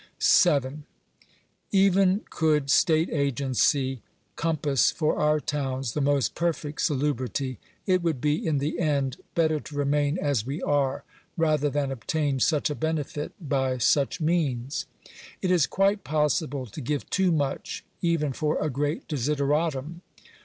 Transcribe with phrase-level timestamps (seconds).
[0.19, 0.79] §7.
[1.71, 4.01] Even could state agency
[4.35, 9.59] compass for our towns the most perfect salubrity, it would be in the end better
[9.59, 11.03] to remain as we are,
[11.37, 14.87] rather than obtain such a benefit by such means.
[15.39, 20.01] It is quite possible to give too much even for a great desideratum.